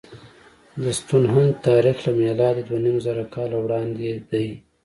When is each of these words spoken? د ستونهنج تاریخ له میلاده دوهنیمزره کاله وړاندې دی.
د 0.83 0.83
ستونهنج 0.99 1.51
تاریخ 1.67 1.97
له 2.05 2.11
میلاده 2.19 2.61
دوهنیمزره 2.69 3.25
کاله 3.35 3.57
وړاندې 3.61 4.09
دی. 4.31 4.47